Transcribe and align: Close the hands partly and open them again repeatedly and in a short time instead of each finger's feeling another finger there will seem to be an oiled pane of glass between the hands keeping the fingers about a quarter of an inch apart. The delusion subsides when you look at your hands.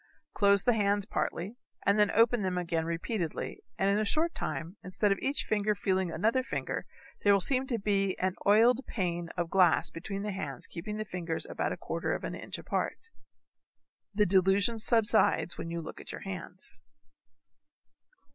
Close 0.33 0.63
the 0.63 0.73
hands 0.73 1.05
partly 1.05 1.57
and 1.85 1.99
open 2.09 2.41
them 2.41 2.57
again 2.57 2.85
repeatedly 2.85 3.59
and 3.77 3.87
in 3.87 3.99
a 3.99 4.03
short 4.03 4.33
time 4.33 4.75
instead 4.83 5.11
of 5.11 5.19
each 5.21 5.43
finger's 5.43 5.77
feeling 5.77 6.09
another 6.11 6.41
finger 6.41 6.87
there 7.23 7.31
will 7.31 7.39
seem 7.39 7.67
to 7.67 7.77
be 7.77 8.17
an 8.17 8.33
oiled 8.47 8.83
pane 8.87 9.29
of 9.37 9.51
glass 9.51 9.91
between 9.91 10.23
the 10.23 10.31
hands 10.31 10.65
keeping 10.65 10.97
the 10.97 11.05
fingers 11.05 11.45
about 11.47 11.71
a 11.71 11.77
quarter 11.77 12.15
of 12.15 12.23
an 12.23 12.33
inch 12.33 12.57
apart. 12.57 12.97
The 14.11 14.25
delusion 14.25 14.79
subsides 14.79 15.59
when 15.59 15.69
you 15.69 15.81
look 15.81 16.01
at 16.01 16.11
your 16.11 16.21
hands. 16.21 16.79